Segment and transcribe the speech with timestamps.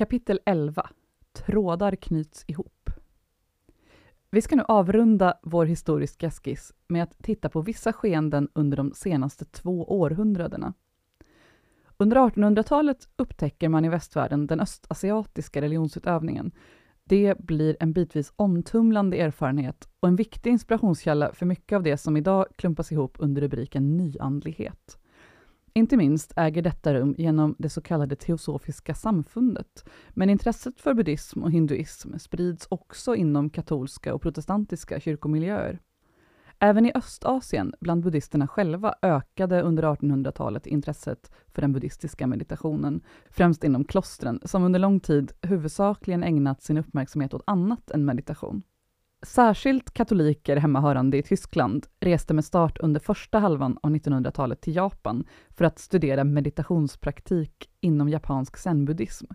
[0.00, 0.90] Kapitel 11
[1.32, 2.90] Trådar knyts ihop.
[4.30, 8.92] Vi ska nu avrunda vår historiska skiss med att titta på vissa skeenden under de
[8.94, 10.74] senaste två århundradena.
[11.96, 16.52] Under 1800-talet upptäcker man i västvärlden den östasiatiska religionsutövningen.
[17.04, 22.16] Det blir en bitvis omtumlande erfarenhet och en viktig inspirationskälla för mycket av det som
[22.16, 24.98] idag klumpas ihop under rubriken nyandlighet.
[25.72, 31.42] Inte minst äger detta rum genom det så kallade teosofiska samfundet, men intresset för buddhism
[31.42, 35.80] och hinduism sprids också inom katolska och protestantiska kyrkomiljöer.
[36.58, 43.64] Även i Östasien, bland buddhisterna själva, ökade under 1800-talet intresset för den buddhistiska meditationen, främst
[43.64, 48.62] inom klostren, som under lång tid huvudsakligen ägnat sin uppmärksamhet åt annat än meditation.
[49.22, 55.24] Särskilt katoliker hemmahörande i Tyskland reste med start under första halvan av 1900-talet till Japan
[55.50, 59.26] för att studera meditationspraktik inom japansk zenbuddism.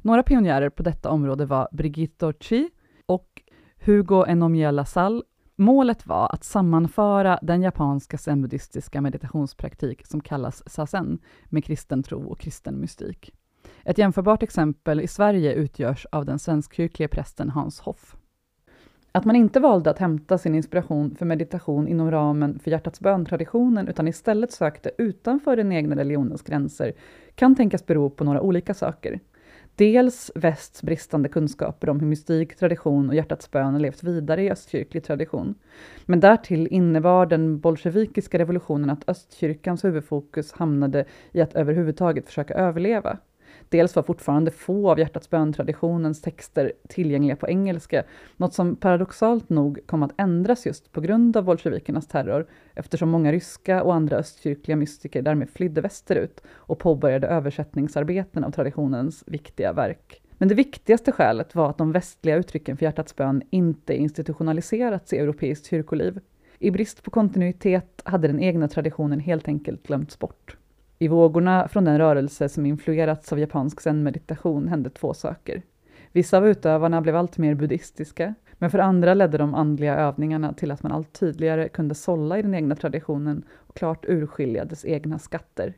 [0.00, 2.70] Några pionjärer på detta område var Brigitte Ochi
[3.06, 3.42] och
[3.84, 5.22] Hugo Enomiya Lassalle.
[5.56, 12.40] Målet var att sammanföra den japanska zenbuddistiska meditationspraktik som kallas sazen med kristen tro och
[12.40, 13.30] kristen mystik.
[13.84, 18.16] Ett jämförbart exempel i Sverige utgörs av den svenskkyrklige prästen Hans Hoff.
[19.14, 23.88] Att man inte valde att hämta sin inspiration för meditation inom ramen för hjärtats bön-traditionen
[23.88, 26.92] utan istället sökte utanför den egna religionens gränser
[27.34, 29.20] kan tänkas bero på några olika saker.
[29.76, 35.04] Dels västs bristande kunskaper om hur mystik, tradition och hjärtats bön levt vidare i östkyrklig
[35.04, 35.54] tradition.
[36.06, 43.18] Men därtill innebar den bolsjevikiska revolutionen att östkyrkans huvudfokus hamnade i att överhuvudtaget försöka överleva.
[43.68, 48.02] Dels var fortfarande få av Hjärtats bön-traditionens texter tillgängliga på engelska,
[48.36, 53.32] något som paradoxalt nog kom att ändras just på grund av bolsjevikernas terror, eftersom många
[53.32, 60.22] ryska och andra östkyrkliga mystiker därmed flydde västerut och påbörjade översättningsarbeten av traditionens viktiga verk.
[60.38, 65.18] Men det viktigaste skälet var att de västliga uttrycken för hjärtats bön inte institutionaliserats i
[65.18, 66.20] europeiskt kyrkoliv.
[66.58, 70.56] I brist på kontinuitet hade den egna traditionen helt enkelt glömts bort.
[71.02, 75.62] I vågorna från den rörelse som influerats av japansk zen-meditation hände två saker.
[76.12, 80.70] Vissa av utövarna blev allt mer buddhistiska, men för andra ledde de andliga övningarna till
[80.70, 85.18] att man allt tydligare kunde sålla i den egna traditionen och klart urskilja dess egna
[85.18, 85.74] skatter.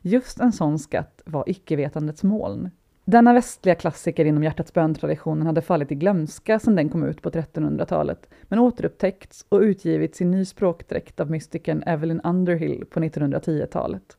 [0.00, 2.70] Just en sån skatt var icke-vetandets moln.
[3.04, 7.30] Denna västliga klassiker inom hjärtats bön-traditionen hade fallit i glömska sedan den kom ut på
[7.30, 14.16] 1300-talet, men återupptäckts och utgivits i ny språkdräkt av mystikern Evelyn Underhill på 1910-talet.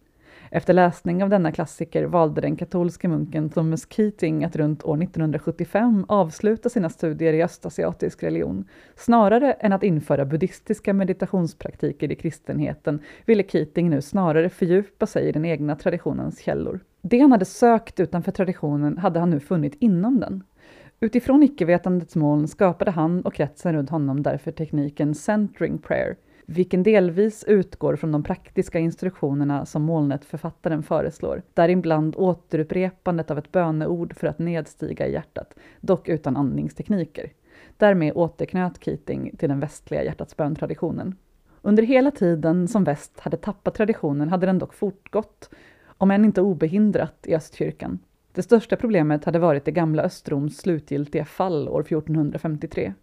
[0.56, 6.06] Efter läsning av denna klassiker valde den katolske munken Thomas Keating att runt år 1975
[6.08, 8.66] avsluta sina studier i östasiatisk religion.
[8.96, 15.32] Snarare än att införa buddhistiska meditationspraktiker i kristenheten ville Keating nu snarare fördjupa sig i
[15.32, 16.80] den egna traditionens källor.
[17.02, 20.44] Det han hade sökt utanför traditionen hade han nu funnit inom den.
[21.00, 26.16] Utifrån icke-vetandets moln skapade han och kretsen runt honom därför tekniken centering prayer,
[26.46, 34.16] vilken delvis utgår från de praktiska instruktionerna som molnet-författaren föreslår, däribland återupprepandet av ett böneord
[34.16, 37.32] för att nedstiga i hjärtat, dock utan andningstekniker.
[37.78, 41.16] Därmed återknöt Keating till den västliga hjärtats böntraditionen.
[41.62, 45.50] Under hela tiden som väst hade tappat traditionen hade den dock fortgått,
[45.86, 48.00] om än inte obehindrat, i östkyrkan.
[48.32, 52.94] Det största problemet hade varit det gamla Östroms slutgiltiga fall år 1453.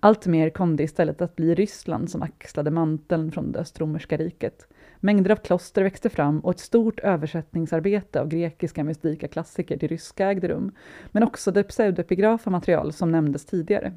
[0.00, 4.68] Allt mer kom det istället att bli Ryssland som axlade manteln från det östromerska riket.
[5.00, 10.30] Mängder av kloster växte fram och ett stort översättningsarbete av grekiska mystika klassiker till ryska
[10.30, 10.72] ägde rum,
[11.10, 13.92] men också det pseudepigrafa material som nämndes tidigare.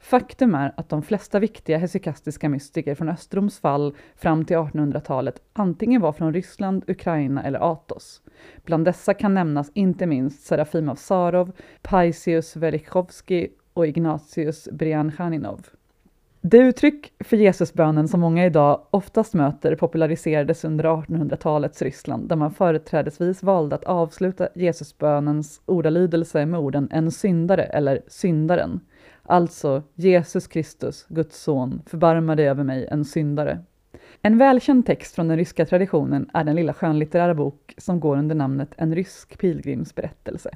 [0.00, 6.00] Faktum är att de flesta viktiga hesykastiska mystiker från Östroms fall fram till 1800-talet antingen
[6.00, 8.22] var från Ryssland, Ukraina eller Atos.
[8.64, 11.52] Bland dessa kan nämnas inte minst Serafim av Sarov,
[11.82, 15.66] Paisius Velichovsky och Ignatius Brianchaninov.
[16.40, 22.50] Det uttryck för Jesusbönen som många idag oftast möter populariserades under 1800-talets Ryssland där man
[22.50, 28.80] företrädesvis valde att avsluta Jesusbönens ordalydelse med orden en syndare eller syndaren.
[29.22, 33.58] Alltså Jesus Kristus, Guds son, förbarma dig över mig, en syndare.
[34.22, 38.34] En välkänd text från den ryska traditionen är den lilla skönlitterära bok som går under
[38.34, 40.50] namnet En rysk pilgrimsberättelse.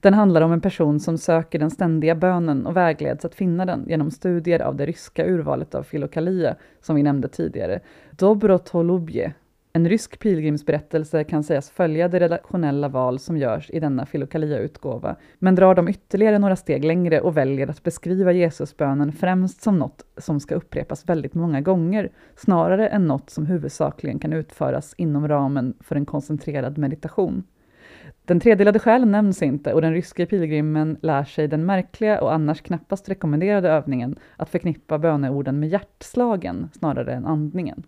[0.00, 3.84] Den handlar om en person som söker den ständiga bönen och vägleds att finna den
[3.88, 7.80] genom studier av det ryska urvalet av filokalia, som vi nämnde tidigare,
[8.10, 9.34] Dobrotolubje.
[9.76, 15.54] En rysk pilgrimsberättelse kan sägas följa det redaktionella val som görs i denna filokalia-utgåva, men
[15.54, 20.40] drar dem ytterligare några steg längre och väljer att beskriva Jesusbönen främst som något som
[20.40, 25.96] ska upprepas väldigt många gånger, snarare än något som huvudsakligen kan utföras inom ramen för
[25.96, 27.44] en koncentrerad meditation.
[28.24, 32.60] Den tredelade själen nämns inte och den ryske pilgrimen lär sig den märkliga och annars
[32.60, 37.82] knappast rekommenderade övningen att förknippa böneorden med hjärtslagen snarare än andningen.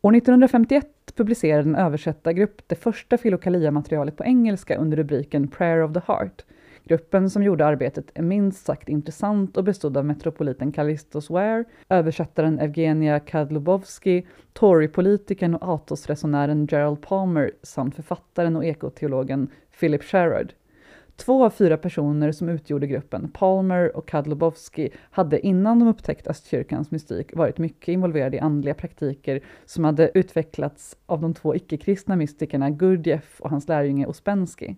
[0.00, 0.86] År 1951
[1.16, 6.44] publicerade en översättargrupp det första filokalia-materialet på engelska under rubriken Prayer of the Heart.
[6.88, 12.58] Gruppen som gjorde arbetet är minst sagt intressant och bestod av metropoliten Callistos Ware, översättaren
[12.58, 19.50] Evgenia Kadlubowski, Torypolitikern och Atos-resonären Gerald Palmer samt författaren och ekoteologen
[19.80, 20.52] Philip Sherrod.
[21.16, 26.90] Två av fyra personer som utgjorde gruppen, Palmer och Kadlubowski, hade innan de upptäckt östkyrkans
[26.90, 32.70] mystik varit mycket involverade i andliga praktiker som hade utvecklats av de två icke-kristna mystikerna
[32.70, 34.74] Gurdjieff och hans lärjunge Ospensky.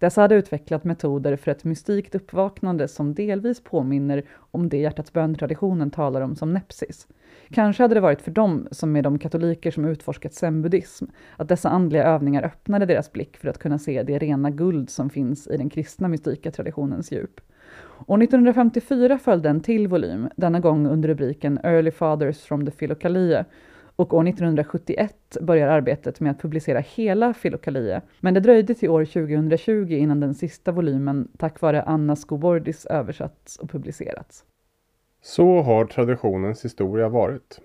[0.00, 5.90] Dessa hade utvecklat metoder för ett mystikt uppvaknande som delvis påminner om det hjärtats bön-traditionen
[5.90, 7.08] talar om som nepsis.
[7.50, 11.04] Kanske hade det varit för dem, som med de katoliker som utforskat zen-buddhism,
[11.36, 15.10] att dessa andliga övningar öppnade deras blick för att kunna se det rena guld som
[15.10, 17.40] finns i den kristna mystika traditionens djup.
[18.06, 23.44] År 1954 följde en till volym, denna gång under rubriken Early Fathers from the Philokalia,
[23.96, 28.00] och år 1971 börjar arbetet med att publicera hela Filokalie.
[28.20, 33.56] men det dröjde till år 2020 innan den sista volymen tack vare Anna Skobordis översatts
[33.56, 34.44] och publicerats.
[35.22, 37.60] Så har traditionens historia varit.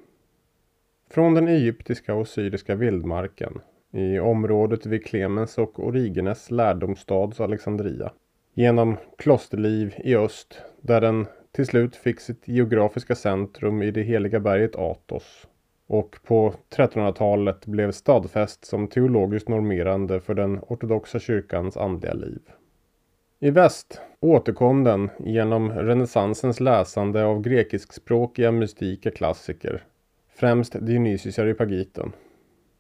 [1.10, 3.60] Från den egyptiska och syriska vildmarken,
[3.92, 8.12] i området vid Klemens och Origenes lärdomsstads Alexandria,
[8.54, 14.39] genom klosterliv i öst, där den till slut fick sitt geografiska centrum i det heliga
[14.39, 15.48] berget Athos
[15.88, 22.42] och på 1300-talet blev stadfäst som teologiskt normerande för den ortodoxa kyrkans andliga liv.
[23.40, 29.84] I väst återkom den genom renässansens läsande av grekiskspråkiga mystika klassiker,
[30.36, 32.12] främst Dionysius Areopagiten.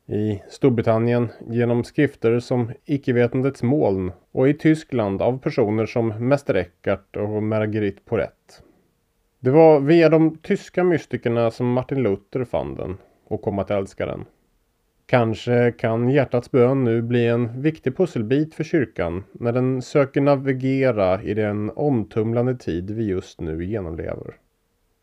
[0.07, 7.15] I Storbritannien genom skrifter som Icke-vetandets moln och i Tyskland av personer som Mäster Eckhart
[7.15, 8.53] och Marguerite Porrette.
[9.45, 12.97] Det var via de tyska mystikerna som Martin Luther fann den
[13.27, 14.25] och kom att älska den.
[15.05, 21.23] Kanske kan hjärtats bön nu bli en viktig pusselbit för kyrkan när den söker navigera
[21.23, 24.35] i den omtumlande tid vi just nu genomlever.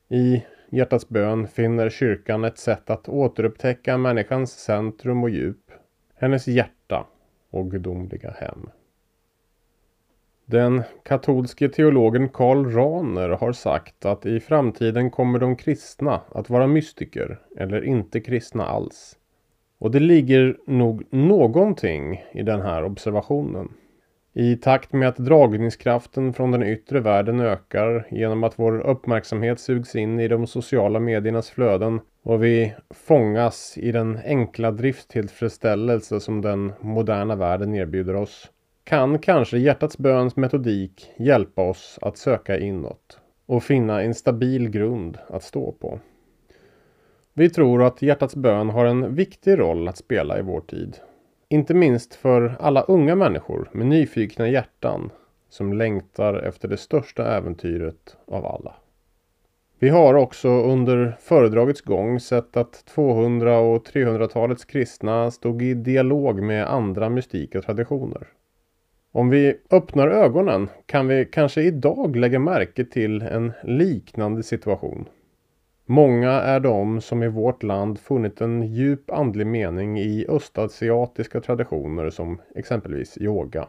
[0.09, 5.71] I hjärtats bön finner kyrkan ett sätt att återupptäcka människans centrum och djup,
[6.15, 7.07] hennes hjärta
[7.51, 8.69] och gudomliga hem.
[10.53, 16.67] Den katolske teologen Karl Rahner har sagt att i framtiden kommer de kristna att vara
[16.67, 19.17] mystiker eller inte kristna alls.
[19.79, 23.69] Och det ligger nog någonting i den här observationen.
[24.33, 29.97] I takt med att dragningskraften från den yttre världen ökar genom att vår uppmärksamhet sugs
[29.97, 36.73] in i de sociala mediernas flöden och vi fångas i den enkla drifttillfredsställelse som den
[36.81, 38.51] moderna världen erbjuder oss
[38.85, 45.19] kan kanske hjärtats böns metodik hjälpa oss att söka inåt och finna en stabil grund
[45.29, 46.01] att stå på.
[47.35, 50.97] Vi tror att hjärtats bön har en viktig roll att spela i vår tid.
[51.49, 55.11] Inte minst för alla unga människor med nyfikna hjärtan
[55.49, 58.75] som längtar efter det största äventyret av alla.
[59.79, 66.43] Vi har också under föredragets gång sett att 200 och 300-talets kristna stod i dialog
[66.43, 68.29] med andra mystika traditioner.
[69.15, 75.09] Om vi öppnar ögonen kan vi kanske idag lägga märke till en liknande situation.
[75.87, 82.11] Många är de som i vårt land funnit en djup andlig mening i östasiatiska traditioner
[82.11, 83.69] som exempelvis yoga.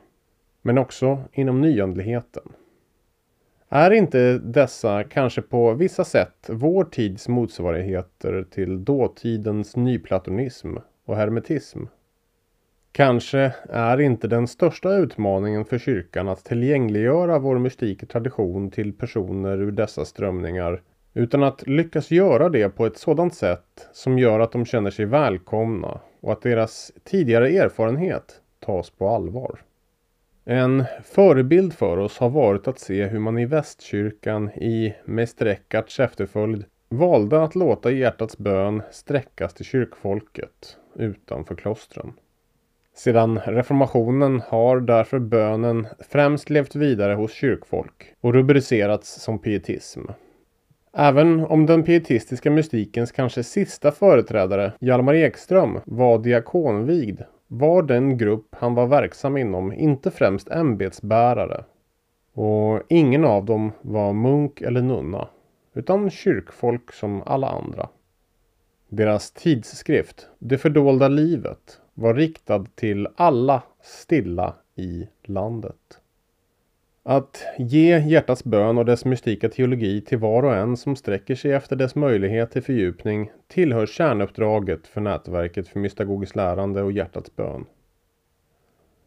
[0.62, 2.44] Men också inom nyandligheten.
[3.70, 11.80] Är inte dessa kanske på vissa sätt vår tids motsvarigheter till dåtidens nyplatonism och hermetism?
[12.96, 19.58] Kanske är inte den största utmaningen för kyrkan att tillgängliggöra vår mystika tradition till personer
[19.58, 20.82] ur dessa strömningar
[21.14, 25.06] utan att lyckas göra det på ett sådant sätt som gör att de känner sig
[25.06, 29.62] välkomna och att deras tidigare erfarenhet tas på allvar.
[30.46, 36.00] En förebild för oss har varit att se hur man i västkyrkan i Mäster Eckarts
[36.00, 42.14] efterföljd valde att låta hjärtats bön sträckas till kyrkfolket utanför klostren.
[42.96, 50.02] Sedan reformationen har därför bönen främst levt vidare hos kyrkfolk och rubricerats som pietism.
[50.94, 58.56] Även om den pietistiska mystikens kanske sista företrädare, Hjalmar Ekström, var diakonvigd var den grupp
[58.56, 61.64] han var verksam inom inte främst ämbetsbärare.
[62.34, 65.28] Och ingen av dem var munk eller nunna,
[65.74, 67.90] utan kyrkfolk som alla andra.
[68.90, 76.00] Deras tidsskrift, Det fördolda livet, var riktad till alla stilla i landet.
[77.06, 81.54] Att ge hjärtats bön och dess mystika teologi till var och en som sträcker sig
[81.54, 87.66] efter dess möjlighet till fördjupning tillhör kärnuppdraget för nätverket för mystagogiskt lärande och hjärtats bön.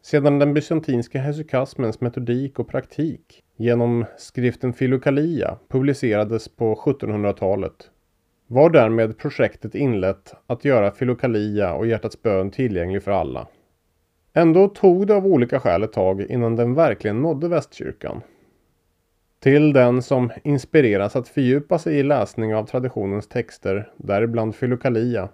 [0.03, 7.91] Sedan den bysantinska hesykasmens metodik och praktik genom skriften Filokalia publicerades på 1700-talet
[8.47, 13.47] var därmed projektet inlett att göra Filokalia och hjärtats bön tillgänglig för alla.
[14.33, 18.21] Ändå tog det av olika skäl ett tag innan den verkligen nådde västkyrkan.
[19.41, 25.29] Till den som inspireras att fördjupa sig i läsning av traditionens texter, däribland Filokalia,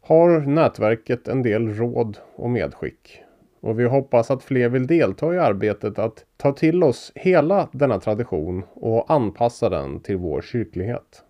[0.00, 3.22] har nätverket en del råd och medskick.
[3.60, 8.00] Och vi hoppas att fler vill delta i arbetet att ta till oss hela denna
[8.00, 11.24] tradition och anpassa den till vår kyrklighet.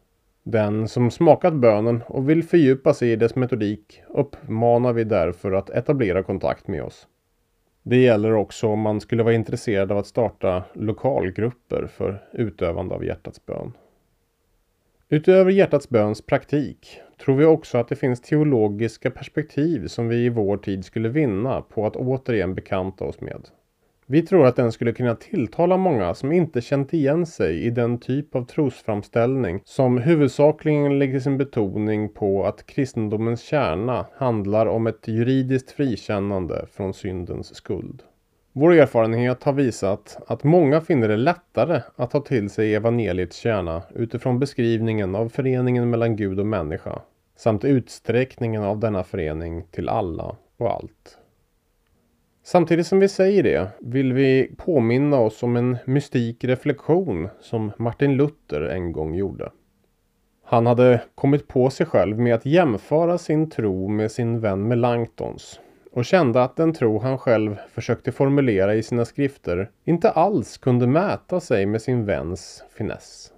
[0.51, 5.71] Den som smakat bönen och vill fördjupa sig i dess metodik uppmanar vi därför att
[5.71, 7.09] etablera kontakt med oss.
[7.83, 13.05] Det gäller också om man skulle vara intresserad av att starta lokalgrupper för utövande av
[13.05, 13.73] hjärtats bön.
[15.09, 20.29] Utöver hjärtats böns praktik tror vi också att det finns teologiska perspektiv som vi i
[20.29, 23.49] vår tid skulle vinna på att återigen bekanta oss med.
[24.11, 27.99] Vi tror att den skulle kunna tilltala många som inte känt igen sig i den
[27.99, 35.09] typ av trosframställning som huvudsakligen lägger sin betoning på att kristendomens kärna handlar om ett
[35.09, 38.03] juridiskt frikännande från syndens skuld.
[38.53, 43.83] Vår erfarenhet har visat att många finner det lättare att ta till sig evangeliets kärna
[43.95, 47.03] utifrån beskrivningen av föreningen mellan Gud och människa
[47.37, 51.19] samt utsträckningen av denna förening till alla och allt.
[52.49, 58.17] Samtidigt som vi säger det vill vi påminna oss om en mystik reflektion som Martin
[58.17, 59.53] Luther en gång gjorde.
[60.45, 65.61] Han hade kommit på sig själv med att jämföra sin tro med sin vän Melanchtons
[65.93, 70.87] och kände att den tro han själv försökte formulera i sina skrifter inte alls kunde
[70.87, 73.33] mäta sig med sin väns finess.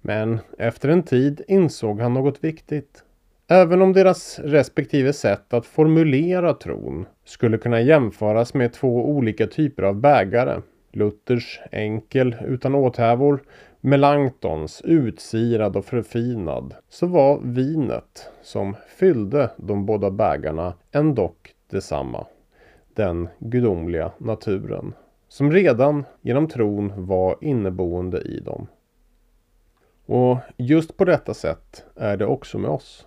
[0.00, 3.04] Men efter en tid insåg han något viktigt.
[3.50, 9.82] Även om deras respektive sätt att formulera tron skulle kunna jämföras med två olika typer
[9.82, 10.60] av bägare.
[10.92, 13.42] Luthers enkel utan åthävor,
[13.80, 22.26] Melanchtons utsirad och förfinad, så var vinet som fyllde de båda bägarna ändock detsamma.
[22.94, 24.94] Den gudomliga naturen,
[25.28, 28.66] som redan genom tron var inneboende i dem.
[30.06, 33.04] Och just på detta sätt är det också med oss.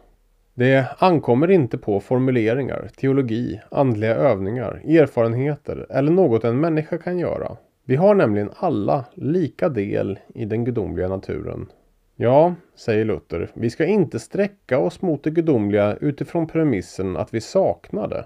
[0.54, 7.58] Det ankommer inte på formuleringar, teologi, andliga övningar, erfarenheter eller något en människa kan göra.
[7.86, 11.68] Vi har nämligen alla lika del i den gudomliga naturen.
[12.16, 17.42] Ja, säger Luther, vi ska inte sträcka oss mot det gudomliga utifrån premissen att vi
[17.42, 18.26] saknar det.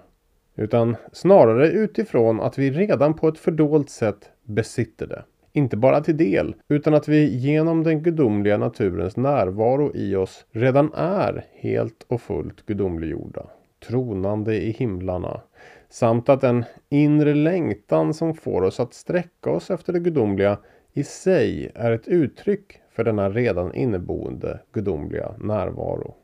[0.58, 5.24] Utan snarare utifrån att vi redan på ett fördolt sätt besitter det
[5.56, 10.94] inte bara till del, utan att vi genom den gudomliga naturens närvaro i oss redan
[10.94, 13.46] är helt och fullt gudomliggjorda,
[13.88, 15.42] tronande i himlarna,
[15.90, 20.58] samt att den inre längtan som får oss att sträcka oss efter det gudomliga
[20.94, 26.16] i sig är ett uttryck för denna redan inneboende gudomliga närvaro.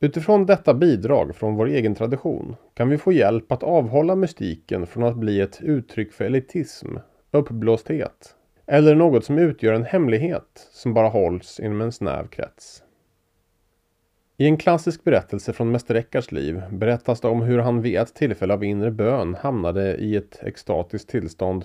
[0.00, 5.04] Utifrån detta bidrag från vår egen tradition kan vi få hjälp att avhålla mystiken från
[5.04, 6.96] att bli ett uttryck för elitism
[7.30, 12.82] uppblåsthet eller något som utgör en hemlighet som bara hålls inom en snäv krets.
[14.36, 18.14] I en klassisk berättelse från Mäster Eckarts liv berättas det om hur han vid ett
[18.14, 21.64] tillfälle av inre bön hamnade i ett extatiskt tillstånd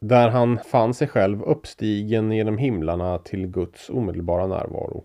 [0.00, 5.04] där han fann sig själv uppstigen genom himlarna till Guds omedelbara närvaro.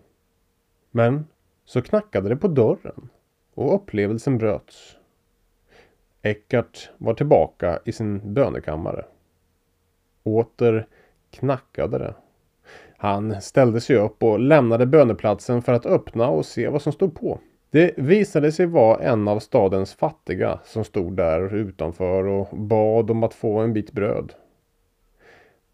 [0.90, 1.26] Men
[1.64, 3.08] så knackade det på dörren
[3.54, 4.96] och upplevelsen bröts.
[6.22, 9.04] Eckart var tillbaka i sin bönekammare.
[10.24, 10.86] Åter
[11.30, 12.14] knackade det.
[12.96, 17.14] Han ställde sig upp och lämnade böneplatsen för att öppna och se vad som stod
[17.14, 17.40] på.
[17.70, 23.22] Det visade sig vara en av stadens fattiga som stod där utanför och bad om
[23.22, 24.32] att få en bit bröd.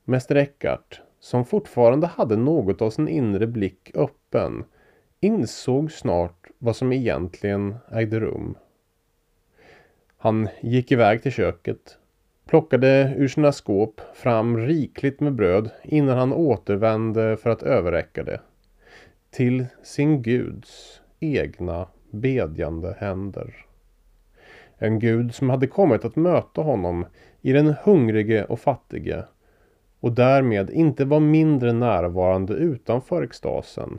[0.05, 4.65] Mäster Eckart, som fortfarande hade något av sin inre blick öppen,
[5.21, 8.55] insåg snart vad som egentligen ägde rum.
[10.17, 11.99] Han gick iväg till köket,
[12.51, 18.41] plockade ur sina skåp fram rikligt med bröd innan han återvände för att överräcka det.
[19.31, 23.55] Till sin Guds egna bedjande händer.
[24.79, 27.07] En Gud som hade kommit att möta honom
[27.41, 29.25] i den hungrige och fattige
[30.01, 33.99] och därmed inte var mindre närvarande utanför extasen.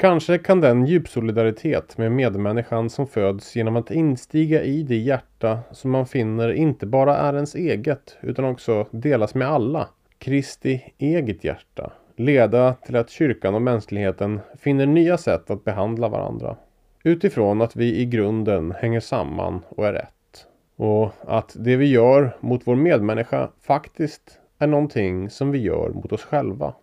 [0.00, 5.90] Kanske kan den djupsolidaritet med medmänniskan som föds genom att instiga i det hjärta som
[5.90, 9.88] man finner inte bara är ens eget utan också delas med alla,
[10.18, 16.56] Kristi eget hjärta, leda till att kyrkan och mänskligheten finner nya sätt att behandla varandra.
[17.02, 20.46] Utifrån att vi i grunden hänger samman och är ett.
[20.76, 26.12] Och att det vi gör mot vår medmänniska faktiskt är någonting som vi gör mot
[26.12, 26.74] oss själva.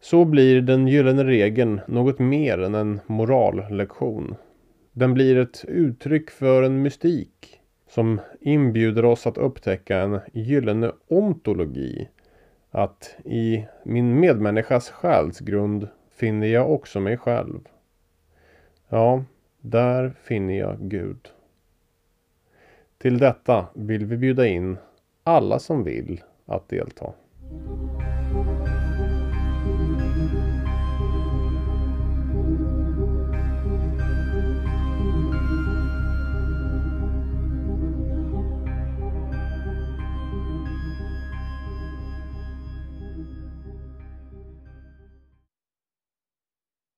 [0.00, 4.34] Så blir den gyllene regeln något mer än en morallektion.
[4.92, 12.08] Den blir ett uttryck för en mystik som inbjuder oss att upptäcka en gyllene ontologi.
[12.70, 17.60] Att i min medmänniskas själsgrund finner jag också mig själv.
[18.88, 19.24] Ja,
[19.60, 21.28] där finner jag Gud.
[22.98, 24.78] Till detta vill vi bjuda in
[25.22, 27.12] alla som vill att delta.